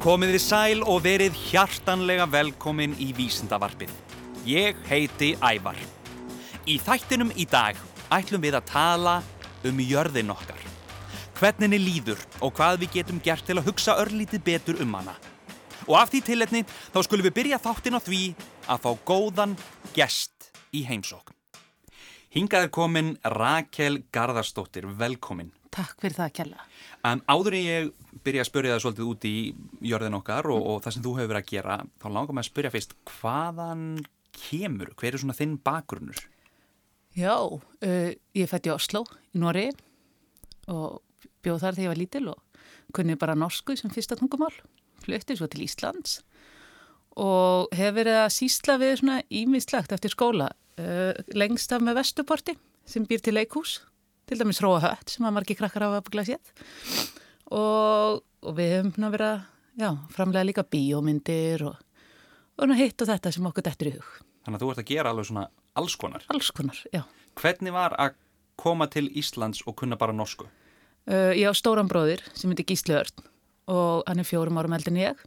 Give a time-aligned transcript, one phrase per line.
[0.00, 3.90] Komið þið sæl og verið hjartanlega velkomin í Vísindavarpið.
[4.48, 5.76] Ég heiti Ævar.
[6.64, 7.76] Í þættinum í dag
[8.08, 9.18] ætlum við að tala
[9.68, 10.64] um jörðin okkar.
[11.36, 15.18] Hvernig henni líður og hvað við getum gert til að hugsa örlítið betur um hana.
[15.84, 18.24] Og af því tilletni þá skulum við byrja þáttin á því
[18.72, 19.56] að fá góðan
[19.92, 21.36] gest í heimsókn.
[22.32, 25.52] Hingað er komin Rakel Garðarsdóttir, velkomin.
[25.70, 26.64] Takk fyrir það að kella.
[27.06, 27.90] En áður en ég
[28.24, 29.34] byrja að spyrja það svolítið út í
[29.92, 32.50] jörðin okkar og, og það sem þú hefur verið að gera, þá langar maður að
[32.50, 33.84] spyrja fyrst, hvaðan
[34.36, 34.90] kemur?
[34.98, 36.24] Hver er svona þinn bakgrunnur?
[37.18, 39.68] Já, uh, ég fætti í Oslo í Nóri
[40.70, 41.00] og
[41.42, 42.60] bjóð þar þegar ég var lítil og
[42.94, 44.52] kunni bara norsku sem fyrsta tungumál,
[45.02, 46.20] flutti svo til Íslands
[47.20, 52.54] og hef verið að sísla við svona ímislegt eftir skóla, uh, lengst af með Vestuporti
[52.86, 53.80] sem býr til leikús,
[54.30, 56.52] til dæmis Róa Hött sem að margi krakkar hafa byggla sétt
[57.50, 59.32] og, og við hefum verið
[59.88, 61.80] að framlega líka bíómyndir og,
[62.62, 64.12] og hitt og þetta sem okkur dettur í hug.
[64.46, 65.48] Þannig að þú ert að gera alveg svona
[65.80, 66.26] alls konar.
[66.30, 67.02] Alls konar, já.
[67.40, 68.14] Hvernig var að
[68.60, 70.46] koma til Íslands og kunna bara norsku?
[71.10, 73.26] Uh, ég á stóran bróðir sem heitir Gísli Örn
[73.70, 75.18] og hann er fjórum árum eldin ég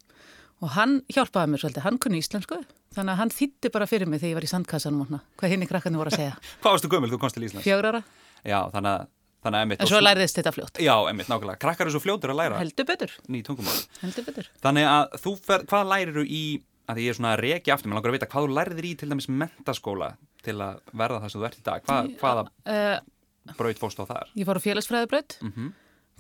[0.64, 2.62] og hann hjálpaði mér svolítið, hann kunni íslensku
[2.94, 5.66] þannig að hann þýtti bara fyrir mig þegar ég var í sandkassanum og hvað hinn
[5.66, 7.66] í krakkarnir voru að segja Hvað varstu gömul þú komst til Íslands?
[7.66, 8.04] Fjögur ára
[8.44, 9.08] Já, þannig að,
[9.46, 10.84] þannig að emitt En svo læriðist þetta fljótt.
[10.84, 13.16] Já, emitt, nákvæmlega, krakkar er svo fljótur að læra Heldur betur.
[13.32, 13.80] Ný tungumál.
[14.02, 14.50] Heldur betur.
[14.64, 16.44] Þannig að þú fer, hvað læriru í
[16.92, 18.94] að ég er svona að reykja aftur, mér langar að vita hvað þú læriðir í
[19.00, 20.10] til dæmis mentaskóla
[20.44, 21.86] til að verða það sem þú ert í dag?
[21.88, 24.34] Hvað, hvaða uh, braut fórst á þar?
[24.36, 25.38] Ég fór á félagsfræðibraut.
[25.42, 25.70] Mm -hmm.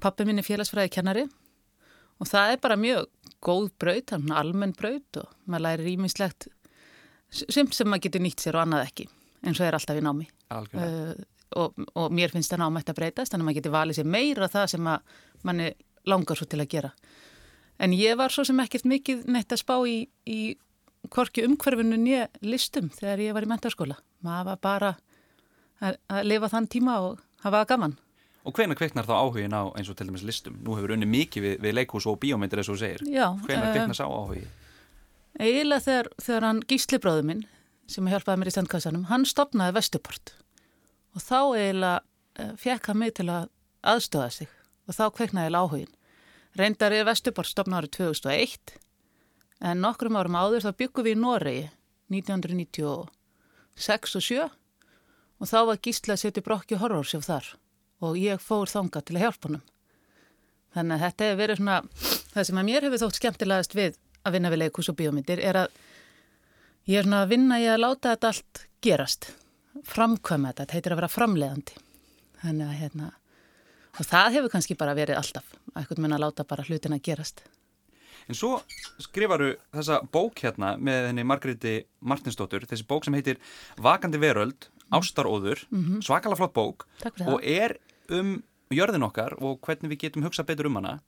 [0.03, 1.25] Pappi minn er félagsfræði kennari
[2.19, 3.07] og það er bara mjög
[3.43, 5.87] góð braut, þannig almenn braut og maður lærir
[8.71, 9.07] maður ekki
[9.43, 10.27] eins og er alltaf í námi.
[10.53, 11.13] Uh,
[11.59, 14.49] og, og mér finnst það námætt að breytast þannig að maður getur valið sér meira
[14.51, 15.71] það sem að manni
[16.09, 16.93] langar svo til að gera
[17.83, 19.97] en ég var svo sem ekkert mikið neitt að spá í,
[20.27, 20.39] í
[21.13, 24.95] korki umhverfinu nýja listum þegar ég var í mentarskóla maður var bara
[25.83, 27.97] að, að lifa þann tíma og hafa gaman
[28.43, 30.57] Og hvenær kveiknar þá áhugin á eins og til dæmis listum?
[30.59, 32.99] Nú hefur unni mikið við, við leikhús og bíómyndir eins og segir.
[33.07, 34.43] Já, Hvenær eh, kveiknar sá áhugi?
[35.39, 37.45] Eiginlega þegar, þegar hann Gísli bróðu minn
[37.87, 40.33] sem hjálpaði mér í standkassanum, hann stopnaði Vestuport
[41.13, 43.49] og þá eiginlega uh, fekk hann mig til að
[43.93, 44.49] aðstöða sig
[44.87, 45.93] og þá kveiknaði eiginlega áhugin.
[46.59, 48.75] Reyndar er Vestuport stopnaði árið 2001
[49.63, 51.65] en nokkrum árum áður þá byggum við í Noregi
[52.13, 54.51] 1996 og 7
[55.43, 57.53] og þá var Gísli að setja brokki horrorsjóf þar
[58.03, 59.63] og ég fór þanga til að hjálpa honum.
[60.73, 61.77] Þannig að þetta hefur verið svona,
[62.33, 65.59] það sem að mér hefur þótt skemmtilegast við að vinna við leikus og bíómyndir er
[65.63, 65.77] að
[66.89, 69.29] ég er svona að vinna í að láta þetta allt gerast,
[69.87, 71.81] framkvæma þetta, þetta heitir að vera framleiðandi.
[72.43, 73.09] Þannig að hérna,
[73.93, 77.43] og það hefur kannski bara verið alltaf, eitthvað með að láta bara hlutin að gerast.
[78.29, 78.61] En svo
[79.03, 83.41] skrifaru þessa bók hérna með henni Margréti Martinsdóttur, þessi bók sem heitir
[83.83, 86.01] Vakandi veröld, ástaróður, mm -hmm.
[86.05, 86.87] svakalega flott bók
[87.27, 87.77] og er
[88.09, 90.99] um jörðin okkar og hvernig við getum hugsað betur um hana.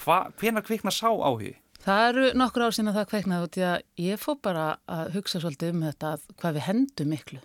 [0.00, 1.56] Hva, hvenar kviknar sá áhugi?
[1.80, 5.84] Það eru nokkur ár sína það kveiknaði að ég fór bara að hugsa svolítið um
[5.86, 7.40] þetta að hvað við hendum miklu,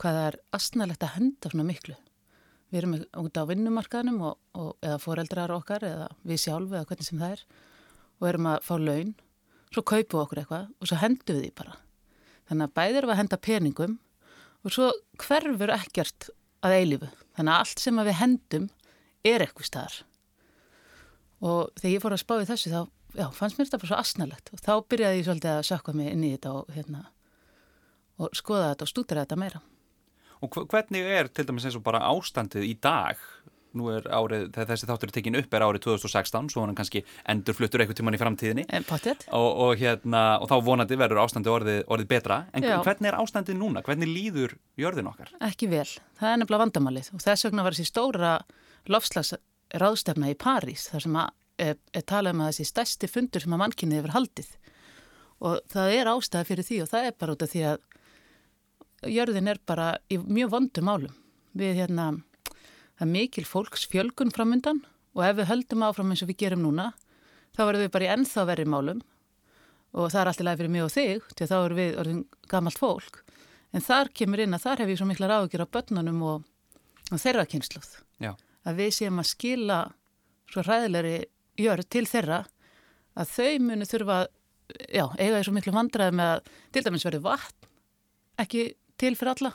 [0.00, 1.96] hvað það er astnalegt að henda svona miklu.
[2.72, 7.08] Við erum út á vinnumarkaðnum og, og, eða foreldrar okkar eða við sjálf eða hvernig
[7.08, 7.44] sem það er
[8.20, 9.12] og erum að fá laun,
[9.74, 11.76] svo kaupum við okkur eitthvað og svo hendum við því bara.
[12.48, 13.94] Þannig að bæðir við að henda peningum
[14.64, 14.90] og svo
[15.22, 16.28] hverfur ekkert
[16.64, 17.12] að eilifu.
[17.36, 18.68] Þannig að allt sem að við hendum
[19.24, 19.96] er eitthvað staðar.
[21.44, 22.80] Og þegar ég fór að spá í þessu þá
[23.14, 26.10] já, fannst mér þetta bara svo asnalegt og þá byrjaði ég svolítið að sökka mig
[26.12, 27.04] inn í þetta og, hérna,
[28.18, 29.62] og skoða þetta og stúdra þetta meira.
[30.44, 33.20] Og hvernig er til dæmis eins og bara ástandið í dag?
[33.74, 37.00] Nú er árið, þessi þáttur er tekin upp er árið 2016, svo hann kannski
[37.32, 38.64] endur fluttur eitthvað tíman í framtíðinni.
[38.70, 39.24] En pottet?
[39.34, 42.36] Og, og, hérna, og þá vonandi verður ástandið orðið, orðið betra.
[42.54, 42.76] En Já.
[42.86, 43.82] hvernig er ástandið núna?
[43.82, 45.32] Hvernig líður jörðin okkar?
[45.48, 45.88] Ekki vel.
[46.20, 48.34] Það er nefnilega vandamálið og þess vegna var þessi stóra
[48.94, 51.34] lofslagsráðstefna í París þar sem að,
[51.66, 54.54] er, er talað um að þessi stærsti fundur sem að mannkynnið hefur haldið
[55.44, 57.82] og það er ástæði fyrir því og það er bara út af því að
[59.10, 61.14] jörðin er bara í mjög vondum álum.
[61.54, 62.10] Við hérna,
[62.98, 64.82] það er mikil fólks fjölgun framundan
[65.14, 66.92] og ef við höldum áfram eins og við gerum núna
[67.54, 69.02] þá verðum við bara í ennþá verri málum
[69.94, 72.80] og það er alltaf læg fyrir mig og þig til þá erum við orðin gamalt
[72.80, 73.20] fólk
[73.74, 76.48] en þar kemur inn að þar hef ég svo mikla ráðgjur á börnunum og,
[77.10, 77.90] og þeirra kynsluð
[78.22, 78.32] Já.
[78.66, 79.80] að við séum að skila
[80.50, 81.16] svo ræðilegri
[81.62, 82.40] jörð til þeirra
[83.14, 84.18] að þau munu þurfa
[84.90, 87.70] já, eiga því svo miklu vandræði með að til dæmis verði vatn
[88.42, 88.64] ekki
[89.00, 89.54] til fyrir alla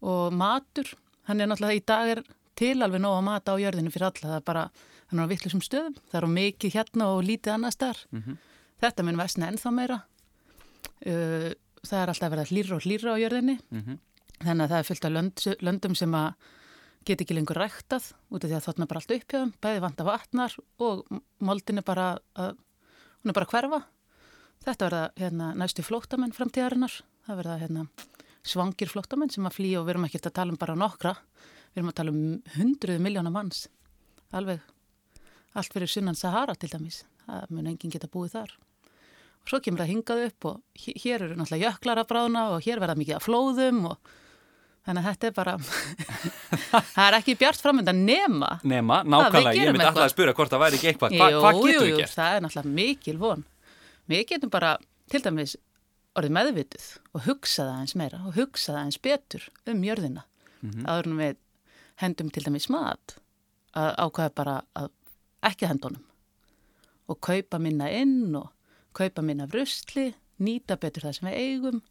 [0.00, 0.88] og matur,
[1.28, 2.22] hann er náttúrulega í dag er
[2.56, 4.64] til alveg nóg að mata á jörðinu fyrir alla, það er bara
[5.10, 5.96] þannig á vittlusum stöðum.
[6.10, 8.06] Það er á mikið hérna og lítið annar starf.
[8.12, 8.38] Mhm.
[8.80, 9.98] Þetta mun vestna ennþá meira.
[11.04, 11.52] Uh,
[11.84, 13.58] það er alltaf að verða hlýra og hlýra á jörðinni.
[13.70, 13.98] Mhm.
[14.40, 16.34] Þannig að það er fullt af lönd, löndum sem að
[17.04, 20.56] get ekki lengur ræktað út af því að þarna bara allt upphjöðum, bæði vanda vatnar
[20.78, 22.56] og moldin er bara, að,
[23.20, 23.84] hún er bara að hverfa.
[24.64, 27.02] Þetta verða hérna, næstu flóttamenn framtíðarinnar.
[27.24, 27.86] Það verða hérna,
[28.46, 31.14] svangir flóttamenn sem að flýja og við erum ekkert að tala um bara nokkra.
[31.70, 32.22] Við erum að tala um
[32.56, 33.66] hundruðu miljóna manns.
[34.32, 34.60] Alveg
[35.58, 37.02] allt fyrir sunnan Sahara til dæmis.
[37.26, 38.54] Það mun enginn geta búið þar.
[39.40, 42.80] Og svo kemur það hingað upp og hér- eru náttúrulega jöklar að brána og hér
[42.82, 44.10] verða mikið að flóðum og
[44.86, 45.54] þannig að þetta er bara,
[46.94, 48.50] það er ekki bjart framöndan nema.
[48.64, 51.16] Nema, nákvæmlega, ég myndi alltaf að spura hvort það væri ekki eitthvað.
[51.16, 52.14] Hva, Jú, hvað getur jú, við jú, gert?
[52.16, 53.44] Það er náttúrulega mikil von.
[54.10, 54.74] Við getum bara
[55.10, 55.56] til dæmis
[56.18, 60.24] orðið meðvituð og hugsaða eins meira og hugsaða eins betur um jörðina.
[60.60, 60.86] Mhm.
[60.86, 61.36] Áður en við
[62.02, 63.16] hendum til dæmis mat
[63.76, 64.90] að ákvæða bara að
[65.46, 66.04] ekki hendunum
[67.10, 68.50] og kaupa minna inn og
[68.94, 70.10] kaupa minna vrustli,
[70.40, 71.82] nýta betur það sem við eigum,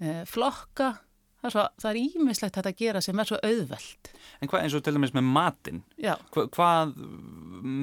[0.00, 0.98] e, flokka.
[1.40, 4.10] Það er, svo, það er ímislegt hægt að gera sem er svo auðvelt.
[4.44, 5.78] En hvað eins og til dæmis með matinn?
[6.04, 6.90] Hva, hvað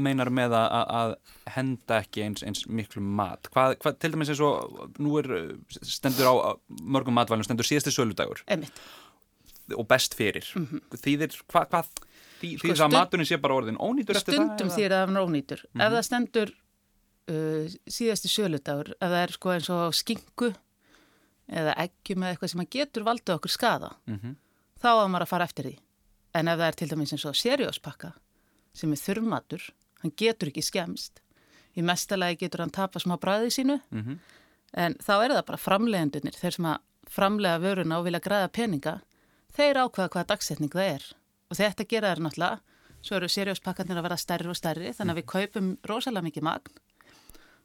[0.06, 1.16] meinar með að, að-
[1.56, 3.50] henda ekki eins, eins miklu mat?
[3.54, 6.34] Hvað, hvað til dæmis eins og nú er uh, stendur á
[6.70, 8.78] mörgum matvælum, stendur síðasti söludagur emitt.
[9.76, 10.46] og best fyrir.
[10.94, 11.90] Þýðir, hva, hvað,
[12.38, 12.60] þý, Mhm.
[12.62, 14.44] Sko, þýðir það að maturinn sé bara orðin ónýtur eftir það?
[14.46, 14.78] Stundum eða?
[14.78, 15.66] þýr að það er ónýtur.
[15.74, 15.82] Mhm.
[15.82, 16.52] Ef það stendur
[17.34, 20.52] uh, síðasti söludagur, ef það er sko eins og skinku
[21.50, 24.36] eða eggjum eða eitthvað sem að getur valdið okkur skada, Mhm.
[24.82, 25.78] þá á maður að fara eftir því.
[26.36, 28.14] En ef það er til dæmis eins og serióspakka
[28.74, 29.70] sem er þurrmatur,
[30.02, 31.20] hann getur ekki skemst.
[31.76, 34.20] Í mestalagi getur hann tapa smá bræði sínu, Mhm.
[34.74, 36.78] en þá er það bara framleiðendunir, þeir sem að
[37.08, 39.02] framlega vöruna og vilja græða peninga,
[39.54, 41.14] þeir ákveða hvaða dagsetning það er.
[41.50, 42.60] Og þetta gera þær náttúrulega,
[43.02, 46.72] svo eru serióspakkarnir að verða stærri og stærri, þannig að við kaupum rosalega mikið magn.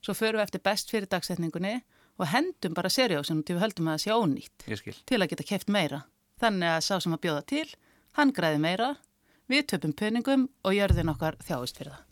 [0.03, 1.83] Svo förum við eftir best fyrir dagsetningunni
[2.23, 4.67] og hendum bara seriósum til við höldum að það sé ónýtt
[5.11, 6.03] til að geta keft meira.
[6.43, 7.67] Þannig að sá sem að bjóða til,
[8.19, 8.89] hann græði meira,
[9.51, 12.05] við töpum peningum og jörðin okkar þjáist fyrir það.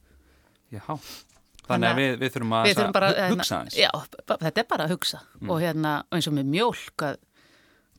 [0.70, 0.84] Já.
[0.90, 3.74] Þannig Þannig að að við, við þurfum að, Við þurfum bara, hu- hérna, hugsa eins.
[3.78, 3.90] Já,
[4.26, 7.18] ba- þetta er bara að hugsa og hérna, eins og með mjólk að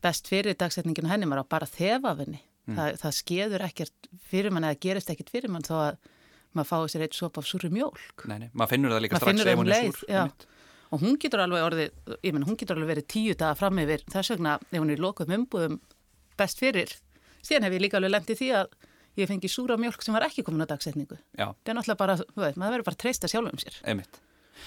[0.02, 2.40] best fyrir dagsetninginu henni maður á bara að þefa af henni.
[2.72, 5.96] Það, það skeður ekkert fyrir mann eða gerist ekkert fyrir mann þó að
[6.54, 8.26] maður fái sér eitt sopa af súri mjólk.
[8.30, 10.04] Nei, nei, maður finnur það líka strax ef um hún er súr.
[10.92, 14.02] Og hún getur alveg orðið, ég menn, hún getur alveg verið tíu daga fram yfir
[14.12, 15.78] þess vegna ef hún er í lokuðum umbúðum
[16.36, 16.92] best fyrir.
[17.42, 18.74] Síðan hef ég líka alveg lendið því að
[19.22, 21.16] ég fengi súra mjólk sem var ekki komin á dagsetningu.
[21.36, 23.78] Já, Það er náttúrulega bara, veit, maður verður bara að treysta sjálfum sér.
[23.88, 24.20] einmitt.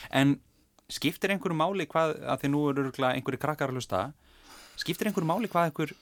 [0.09, 0.35] En
[0.89, 4.01] skiptir einhverju máli hvað, að því nú eru einhverju krakkar að hlusta,
[4.81, 5.93] skiptir einhverju máli hvað einhver,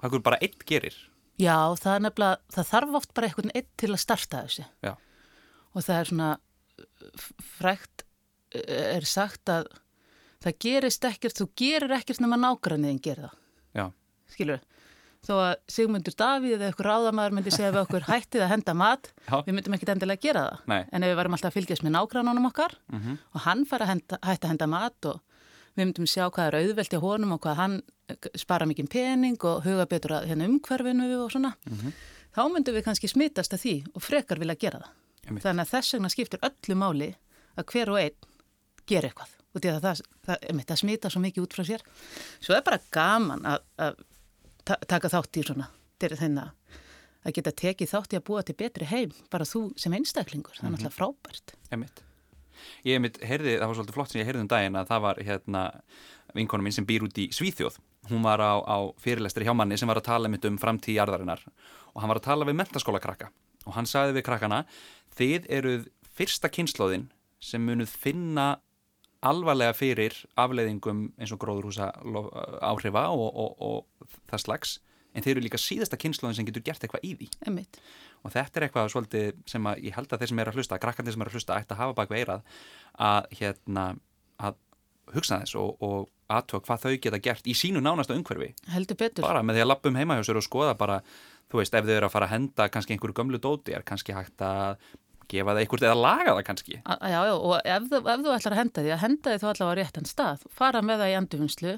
[0.00, 0.96] hvað einhver bara einn gerir?
[1.40, 4.64] Já, það er nefnilega, það þarf oft bara einhvern einn til að starta þessu.
[4.84, 4.92] Já.
[5.72, 6.30] Og það er svona
[7.58, 8.04] frækt
[8.54, 9.68] er sagt að
[10.42, 13.36] það gerist ekkert, þú gerir ekkert nema nágranniðin gerir það.
[13.76, 13.84] Já,
[14.32, 14.60] Skilur,
[15.26, 19.10] þó að Sigmundur Davíð eða eitthvað ráðamaður myndi segja við okkur hættið að henda mat,
[19.28, 19.36] Já.
[19.46, 20.62] við myndum ekkert endilega gera það.
[20.72, 20.80] Nei.
[20.92, 23.18] En ef við varum alltaf að fylgjast með nágrannunum okkar Mhm.
[23.34, 25.20] og hann fara að henda, hætta að henda mat og
[25.76, 29.36] við myndum sjá hvað er auðvelt hjá honum og hvað hann eh, spara mikið pening
[29.44, 31.54] og huga betur að hérna umhverfinu og svona.
[31.68, 31.92] Mhm.
[32.34, 35.42] Þá myndum við kannski smitast að því og frekar vilja gera það.
[35.42, 37.14] Þannig að þess vegna skiptir öllu máli
[37.58, 38.16] að hver og einn
[38.90, 39.34] gera eitthvað.
[39.50, 41.84] Og því að það, það, það smita svo mikið út frá sér.
[42.38, 44.04] Svo er bara gaman að, að
[44.68, 45.66] ta taka þátt í svona,
[46.00, 46.54] til þennan
[47.26, 50.68] að geta tekið þátt í að búa til betri heim, bara þú sem einstaklingur, það
[50.68, 51.54] er náttúrulega frábært.
[51.68, 52.02] einmitt.
[52.84, 55.20] Ég einmitt heyrði, það var svolítið flott sem ég heyrði um daginn að það var
[55.26, 55.62] hérna
[56.36, 57.78] vinkonu mín sem býr út í Svíþjóð.
[58.08, 61.44] Hún var á, á fyrirlestri hjá manni sem var að tala um framtíð jarðarinnar
[61.92, 63.30] og hann var að tala við mentaskóla krakka
[63.66, 64.62] og hann sagði við krakkana
[65.18, 68.60] þið eruð fyrsta kynnslóðin sem munuð finna
[69.26, 71.90] alvarlega fyrir afleiðingum eins og gróðurhúsa
[72.64, 74.78] áhrifa og, og, og það slags
[75.14, 77.28] en þeir eru líka síðasta kynnslóðin sem getur gert eitthvað í því.
[77.46, 77.80] Einmitt.
[78.22, 80.78] og þetta er eitthvað svolítið sem að ég held að þeir sem eru að hlusta,
[80.82, 82.56] krakkandi sem eru að hlusta ætti að hafa bak við eirað
[83.08, 83.84] að, hérna,
[84.38, 84.58] að
[85.14, 88.52] hugsa þess og, og aðtöða hvað þau geta gert í sínu nánasta umhverfi.
[89.26, 91.00] Bara með því að lappum heima hjá sér og skoða bara,
[91.50, 94.14] þú veist, ef þau eru að fara að henda kannski einhverju gömlu dóti, er kannski
[94.14, 94.84] hægt að
[95.30, 98.34] gefa það einhvert eða laga það kannski A, já, já, og ef, þú- ef þú
[98.36, 101.12] ætlar að henda því, að henda því þá allavega á réttan stað, fara með það
[101.12, 101.74] í endurvinnslu,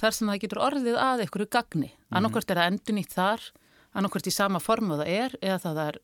[0.00, 1.90] þar sem það getur orðið að einhverju gagni.
[2.12, 3.40] Annarkvort er það endurnýtt þar,
[3.96, 5.98] annarkvort í sama formu það er, eða það er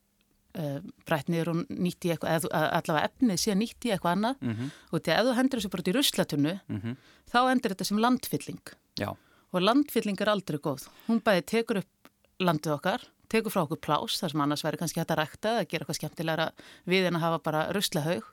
[0.58, 4.36] uh, brætt niður og nýtt í eitthvað, eða allavega efnið sé nýtt í eitthvað annað.
[4.42, 4.70] mm -hmm.
[4.92, 6.96] Og því að ef þú hendur þessu bara út í ruslatunnu, Mhm.
[7.32, 8.60] þá endur þetta sem landfylling.
[9.00, 9.16] Já,
[9.54, 10.88] Og landfylling er aldrei góð.
[11.08, 12.08] Hún bæði tekur upp
[12.40, 13.00] landið okkar,
[13.32, 15.98] tekur frá okkur plás þar sem annars verður kannski hægt að rækta eða gera eitthvað
[16.00, 16.48] skemmtilegra
[16.92, 18.28] við en að hafa bara ruslahaug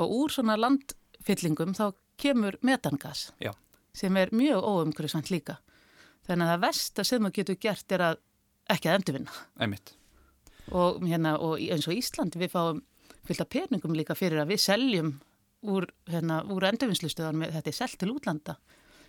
[0.00, 1.84] og úr svona landfyllingum þá
[2.20, 3.52] kemur metangas Já.
[3.94, 5.58] sem er mjög óumhverfisvænt líka.
[6.24, 8.22] Þannig að það versta sem þú getur gert er að
[8.72, 9.94] ekki að endurvinna einmitt.
[10.72, 12.80] og, hérna, og eins og Íslandi við fáum
[13.24, 15.12] fylgta peningum líka fyrir að við seljum
[15.64, 18.56] úr, hérna, úr endurvinnslustöðan með þetta er selt til útlanda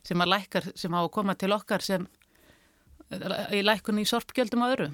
[0.05, 2.05] sem að lækkar, sem á að koma til okkar sem
[3.53, 4.89] í lækkun í sorpgjöldum og öðru.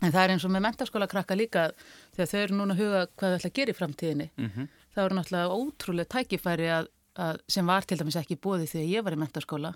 [0.00, 1.66] En það er eins og með mentaskóla krakka líka
[2.14, 4.30] þegar þau eru núna að huga hvað þau ætla að gera í framtíðinni.
[4.36, 8.88] Mm Það eru náttúrulega ótrúlega tækifæri að, að, sem var til dæmis ekki bóði þegar
[8.90, 9.70] ég var í mentaskóla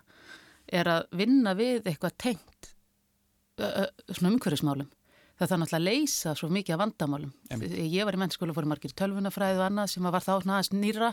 [0.67, 2.71] er að vinna við eitthvað tengt
[3.61, 4.89] ö, svona umhverfismálum.
[5.39, 7.33] Það þarf náttúrulega að leysa svo mikið af vandamálum.
[7.51, 10.73] Þegar ég var í mentaskóla fóru margir tölvunafræði og annað sem var þá svona aðeins
[10.75, 11.13] nýra.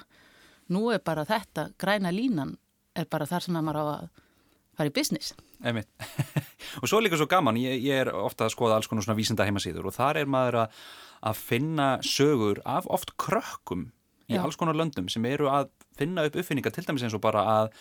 [0.72, 2.56] Nú er bara þetta, græna línan
[2.96, 4.10] er bara þar sem að maður á að
[4.82, 5.34] fara í business.
[5.62, 5.90] Einmitt.
[6.82, 9.20] og svo er líka svo gaman, ég, ég er ofta að skoða alls konar svona
[9.20, 10.84] vísinda heimasíður og þar er maður að,
[11.32, 13.90] að finna sögur af oft krökkum
[14.32, 14.44] í Já.
[14.46, 15.70] alls konar löndum sem eru að
[16.00, 17.72] finna upp uppfinningar til dæmis eins og bara að,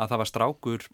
[0.00, 0.86] að það var strákur,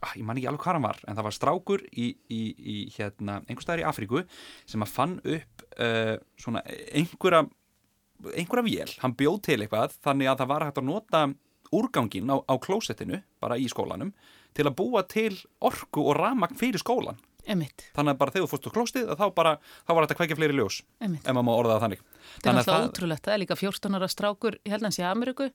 [0.00, 2.76] ah, ég man ekki alveg hvað hann var, en það var strákur í, í, í
[2.96, 4.24] hérna, einhver staðar í Afríku
[4.66, 7.44] sem að fann upp uh, svona einhverja,
[8.32, 11.24] einhverja vél, hann bjóð til eitthvað þannig að það var hægt að nota
[11.72, 14.12] úrgangin á, á klósettinu, bara í skólanum
[14.54, 17.18] til að búa til orku og ramagn fyrir skólan.
[17.42, 20.36] Emitt, Þannig að bara þegar þú fórst á klóstið þá, bara, þá var þetta kveikja
[20.38, 21.24] fleiri ljós, emitt.
[21.26, 22.02] ef maður má orða það þannig.
[22.36, 25.48] Þetta er það- ótrúlegt, það er líka 14 ára strákur, ég held hans í Ameríku,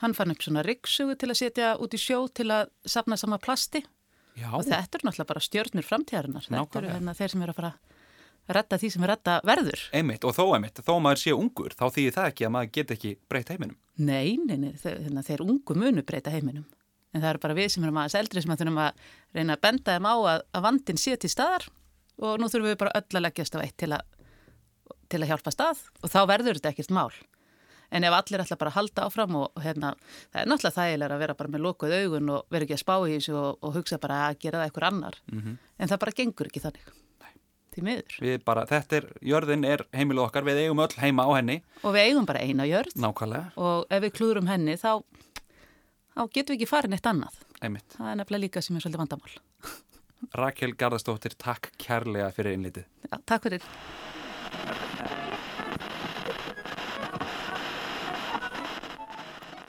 [0.00, 3.36] hann fann upp svona ryggsugu til að setja út í sjó til að safna sama
[3.38, 3.84] plasti
[4.40, 7.56] Já, og þetta eru náttúrulega bara stjörnur framtíðarinnar, þetta eru hérna þeir sem eru að
[7.60, 7.74] fara
[8.48, 9.80] að redda því sem er redda verður.
[9.92, 12.90] einmitt og þó einmitt, þó maður sé ungur, þá þýðir það ekki að maður get
[12.96, 13.76] ekki breytt heiminum.
[13.98, 16.64] Nei, nei, nei þeir, hérna, þeir ungu munu breyta heiminum,
[17.14, 19.04] en það eru bara við sem erum aðeins eldri sem að þurfum að
[19.38, 21.68] reyna að benda þeim á að, að vandin sé til staðar
[22.20, 24.02] og nú þurfum við bara öll að leggjast á eitt til að,
[25.12, 27.12] til að hjálpa stað og þá verður þetta ekkert mál.
[27.94, 29.92] En ef allir ætla bara að halda áfram og, hérna,
[30.32, 32.94] það er náttúrulega þægilega að vera bara með lokuð augun og vera ekki að spá
[33.04, 35.18] í þessu og, og hugsa bara að gera það einhver annar.
[35.30, 35.56] Mhm.
[35.78, 36.88] En það bara gengur ekki þannig.
[37.74, 38.16] Því miður.
[38.22, 41.94] Við bara, þetta er, jörðin er heimilu okkar, við eigum öll heima á henni, Og
[41.96, 45.02] við eigum bara eina jörð nákvæmlega, og ef við klúðurum henni þá,
[46.14, 47.42] þá getum við ekki farin eitt annað.
[47.60, 47.96] einmitt.
[47.96, 49.36] Það er nefnilega líka sem er svolítið vandamál.
[50.34, 52.88] Rakel Garðarsdóttir, takk kærlega fyrir innlitið.
[53.10, 53.64] Já, takk fyrir.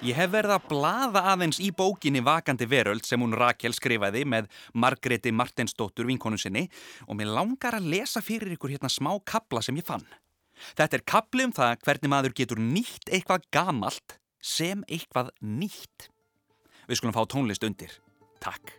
[0.06, 4.52] Ég hef verið að blaða aðeins í bókinni Vakandi veröld sem hún Rakel skrifaði með
[4.78, 6.68] Margreti Martinsdóttur vinkonu sinni
[7.08, 10.06] og mér langar að lesa fyrir ykkur hérna smá kabla sem ég fann.
[10.78, 16.12] Þetta er kabli um það hvernig maður getur nýtt eitthvað gamalt sem eitthvað nýtt.
[16.86, 17.94] Við skulum fá tónlist undir.
[18.44, 18.76] Takk.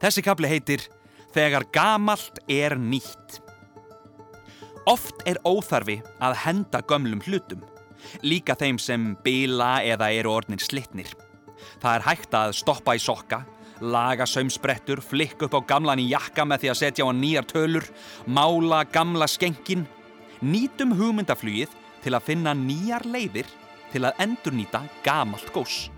[0.00, 0.86] Þessi kabli heitir
[1.30, 3.36] Þegar gamalt er nýtt.
[4.90, 7.62] Oft er óþarfi að henda gömlum hlutum
[8.24, 11.12] líka þeim sem bila eða eru orðnir slittnir.
[11.78, 13.42] Það er hægt að stoppa í sokka,
[13.80, 17.86] laga saumsprettur, flikka upp á gamlan í jakka með því að setja á nýjar tölur,
[18.26, 19.86] mála gamla skenkin.
[20.40, 23.48] Nýtum hugmyndaflugið til að finna nýjar leiðir
[23.92, 25.90] til að endurnýta gamalt gós.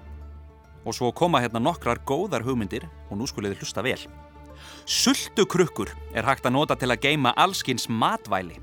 [0.83, 4.01] Og svo koma hérna nokkrar góðar hugmyndir og nú skulið þið hlusta vel.
[4.87, 8.59] Sultukrukkur er hægt að nota til að geima allskins matvæli.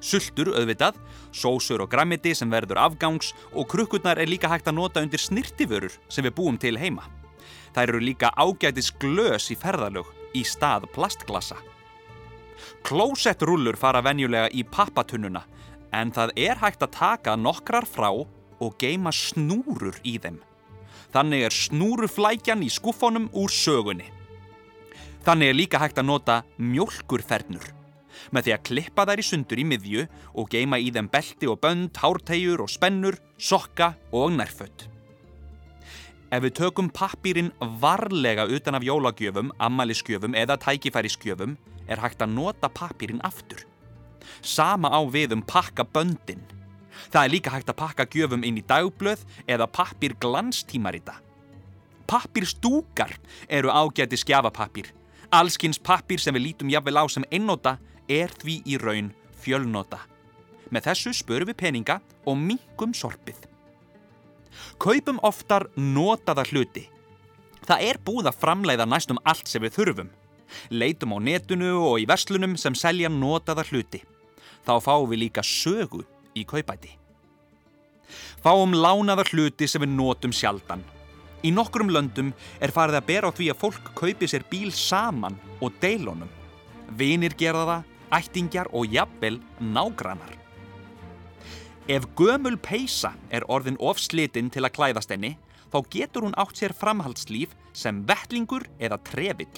[0.00, 0.96] Sultur auðvitað,
[1.30, 5.98] sósur og grammiti sem verður afgangs og krukkurnar er líka hægt að nota undir snirtiförur
[6.08, 7.04] sem við búum til heima.
[7.76, 11.58] Þær eru líka ágætis glös í ferðalög í stað plastglasa.
[12.86, 15.44] Klósettrúllur fara venjulega í pappatunnuna
[15.92, 20.40] en það er hægt að taka nokkrar frá og geima snúrur í þeim.
[21.10, 24.06] Þannig er snúruflækjan í skuffonum úr sögunni.
[25.26, 27.74] Þannig er líka hægt að nota mjólkurfernur
[28.34, 30.04] með því að klippa þær í sundur í miðju
[30.38, 34.86] og geima í þeim belti og bönd, hártegjur og spennur, sokka og nærfött.
[36.30, 37.50] Ef við tökum pappírinn
[37.82, 41.56] varlega utan af jólagjöfum, ammælisgjöfum eða tækifærisgjöfum
[41.90, 43.64] er hægt að nota pappírinn aftur.
[44.42, 46.44] Sama á við um pakka böndin.
[47.08, 51.16] Það er líka hægt að pakka gjöfum inn í dagblöð eða pappír glanstímarita.
[52.10, 53.14] Pappírstúkar
[53.48, 54.90] eru ágæti skjafapappír.
[55.30, 57.76] Allskins pappír sem við lítum jafnvel á sem einnóta
[58.10, 60.00] er því í raun fjölnóta.
[60.70, 63.38] Með þessu spörum við peninga og minkum sorpið.
[64.82, 66.88] Kaupum oftar notaða hluti.
[67.66, 70.10] Það er búið að framleiða næstum allt sem við þurfum.
[70.74, 74.02] Leitum á netinu og í verslunum sem selja notaða hluti.
[74.66, 76.02] Þá fáum við líka sögu
[76.36, 76.96] í kaupæti.
[78.42, 80.82] Fáum lánaða hluti sem við notum sjaldan.
[81.46, 85.38] Í nokkrum löndum er farið að bera á því að fólk kaupi sér bíl saman
[85.60, 86.28] og deilunum.
[86.90, 90.32] vinir gera það, ættingjar og jafnvel nágrannar.
[91.86, 95.36] Ef gömul peisa er orðin ofslitinn til að klæðast henni,
[95.70, 99.54] þá getur hún átt sér framhaldslíf sem vettlingur eða trefill.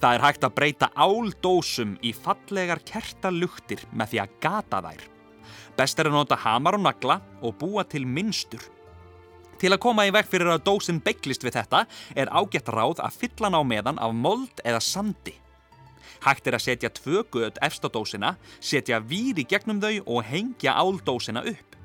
[0.00, 5.15] Það er hægt að breyta áldósum í fallegar kertaluktir með því að gata þær.
[5.76, 8.62] Best er að nota hamar og nagla og búa til minnstur.
[9.56, 13.18] Til að koma í veg fyrir að dósin beiglist við þetta er ágætt ráð að
[13.22, 15.34] fylla ná meðan af mold eða sandi.
[16.24, 20.76] Hægt er að setja tvö göð efst á dósina, setja víri gegnum þau og hengja
[20.76, 21.76] áldósina upp.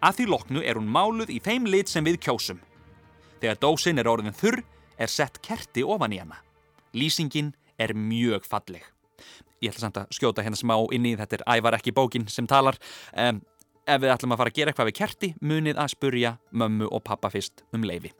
[0.00, 2.60] Að því loknu er hún máluð í þeim lit sem við kjósum.
[3.40, 4.62] Þegar dósin er orðin þurr
[4.98, 6.40] er sett kerti ofan í hana.
[6.96, 8.84] Lýsingin er mjög falleg.
[9.66, 12.46] Ég ætla samt að skjóta hérna smá inn í þetta er ævar ekki bókin sem
[12.46, 12.78] talar.
[13.18, 13.42] Um,
[13.86, 17.02] ef við ætlum að fara að gera eitthvað við kerti, munið að spurja mömmu og
[17.06, 18.12] pappa fyrst um leifi.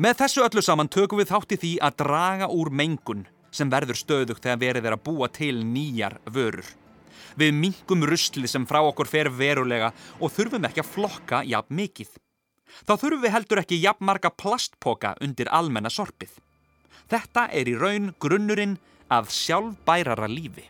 [0.00, 4.44] Með þessu öllu saman tökum við þátti því að draga úr mengun sem verður stöðugt
[4.44, 6.68] þegar verið er að búa til nýjar vörur.
[7.38, 12.12] Við mingum ruslið sem frá okkur fer verulega og þurfum ekki að flokka jafn mikið.
[12.86, 16.30] Þá þurfum við heldur ekki jafn marga plastpoka undir almenna sorpið.
[17.10, 18.78] Þetta er í raun grunnurinn
[19.10, 20.66] að sjálfbærara lífi.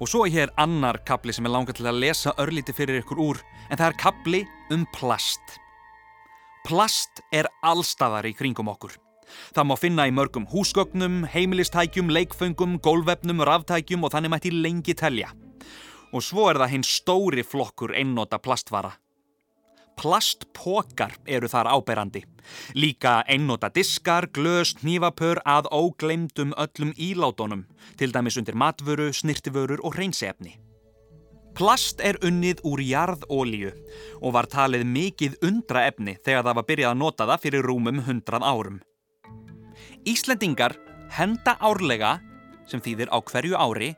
[0.00, 3.20] Og svo er hér annar kapli sem er langar til að lesa örlíti fyrir ykkur
[3.20, 4.40] úr, en það er kapli
[4.72, 5.58] um plast.
[6.64, 8.96] Plast er allstaðar í kringum okkur.
[9.54, 15.30] Það má finna í mörgum húsgögnum, heimilistækjum, leikföngum, gólvefnum, ráftækjum og þannig mætti lengi telja.
[16.10, 18.96] Og svo er það hinn stóri flokkur einnota plastvara.
[20.00, 22.22] Plastpokar eru þar áberandi.
[22.72, 27.66] Líka einnota diskar, glös, hnífapör að ógleimdum öllum ílátonum,
[28.00, 30.56] til dæmis undir matvöru, snirtiförur og hreinsefni.
[31.52, 33.74] Plast er unnið úr jarðólíu
[34.22, 38.00] og var talið mikið undra efni þegar það var byrjað að nota það fyrir rúmum
[38.06, 38.80] hundrað árum.
[40.08, 40.78] Íslendingar
[41.12, 42.16] henda árlega,
[42.64, 43.92] sem þýðir á hverju ári,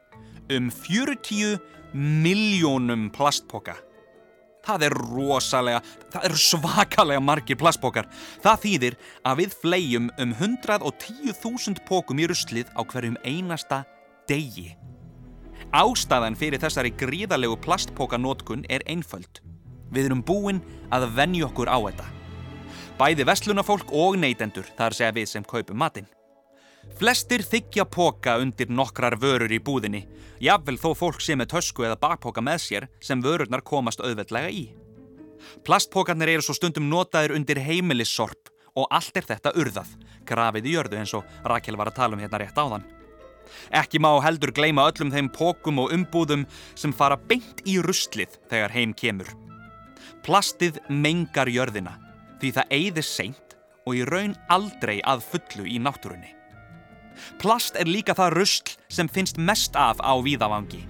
[0.51, 1.61] um 40
[1.95, 3.77] miljónum plastpoka.
[4.63, 5.81] Það er rosalega,
[6.13, 8.07] það er svakalega margir plastpokar.
[8.45, 13.83] Það þýðir að við flegjum um 110.000 pokum í ruslið á hverjum einasta
[14.31, 14.71] degi.
[15.73, 19.43] Ástæðan fyrir þessari gríðarlegu plastpokanótkun er einföld.
[19.93, 22.09] Við erum búin að venja okkur á þetta.
[23.01, 26.07] Bæði vestlunafólk og neytendur, þar segja við sem kaupum matinn.
[26.99, 30.05] Flestir þykja póka undir nokkrar vörur í búðinni,
[30.43, 34.65] jafnvel þó fólk sé með tösku eða bakpóka með sér sem vörurnar komast auðveldlega í.
[35.67, 39.95] Plastpókarnir eru svo stundum notaður undir heimilissorp og allt er þetta urðað,
[40.27, 42.85] grafið í jörðu eins og Rakel var að tala um hérna rétt áðan.
[43.75, 48.75] Ekki má heldur gleima öllum þeim pókum og umbúðum sem fara beint í ruslið þegar
[48.77, 49.29] heim kemur.
[50.23, 51.99] Plastið mengar jörðina
[52.41, 56.42] því það eigðir seint og í raun aldrei að fullu í náttúrunni.
[57.43, 60.83] Plast er líka það rusl sem finnst mest af á víðavangi.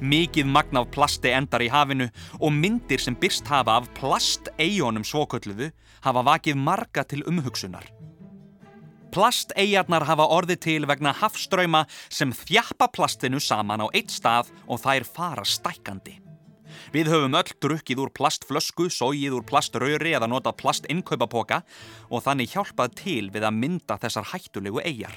[0.00, 2.08] Mikið magna af plasti endar í hafinu
[2.40, 5.70] og myndir sem byrst hafa af plasteijónum svokölluðu
[6.04, 7.86] hafa vakið marga til umhugsunar.
[9.14, 15.06] Plasteijarnar hafa orðið til vegna hafströyma sem þjappa plastinu saman á eitt stað og þær
[15.06, 16.18] fara stækandi.
[16.94, 21.62] Við höfum öll drukkið úr plastflösku, sógið úr plaströri eða notað plastinnkaupapoka
[22.10, 25.14] og þannig hjálpað til við að mynda þessar hættulegu eigjar.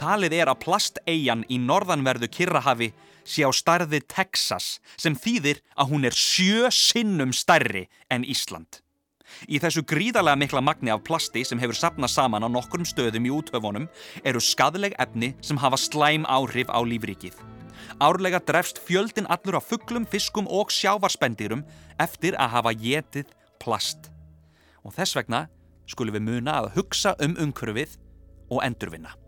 [0.00, 2.92] Talið er að plasteigjan í norðanverðu Kirrahafi
[3.24, 8.80] sé á starði Texas sem þýðir að hún er sjö sinnum stærri en Ísland.
[9.46, 13.32] Í þessu gríðarlega mikla magni af plasti sem hefur sapnað saman á nokkrum stöðum í
[13.34, 13.86] útöfunum
[14.26, 17.36] eru skadleg efni sem hafa slæm áhrif á lífrikið.
[18.00, 21.64] Árlega drefst fjöldin allur af fugglum, fiskum og sjávarspendýrum
[22.00, 24.10] eftir að hafa getið plast.
[24.84, 25.46] Og þess vegna
[25.90, 27.98] skulum við muna að hugsa um umhverfið
[28.50, 29.19] og endurvinna.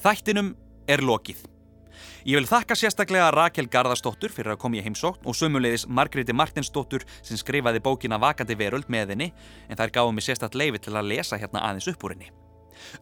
[0.00, 0.54] Þættinum
[0.88, 1.42] er lokið.
[2.24, 7.04] Ég vil þakka sérstaklega Rakel Garðarsdóttur fyrir að koma í heimsókn og sömulegis Margréti Martinsdóttur
[7.20, 9.28] sem skrifaði bókina Vakandi veröld með henni
[9.68, 12.32] en þær gáði mig sérstaklega leifi til að lesa hérna aðeins upp úr henni.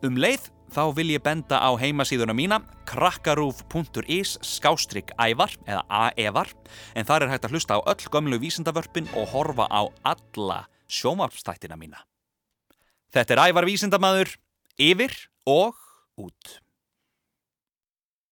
[0.02, 6.50] Um leið þá vil ég benda á heimasíðuna mína krakkarúf.is skástrygg ævar eða aevar
[6.98, 11.78] en þar er hægt að hlusta á öll gömlu vísindavörpin og horfa á alla sjómarpstættina
[11.78, 12.02] mína.
[13.14, 14.34] Þetta er ævar vísindamæður,
[14.82, 15.14] yfir
[15.46, 15.78] og
[16.18, 16.58] út.